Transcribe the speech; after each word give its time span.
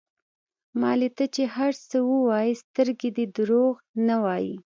مالې 0.79 1.09
ته 1.17 1.25
چې 1.35 1.43
هر 1.55 1.71
څه 1.89 1.97
ووايې 2.11 2.53
سترګې 2.63 3.09
دې 3.15 3.25
دروغ 3.37 3.73
نه 4.07 4.15
وايي. 4.23 4.55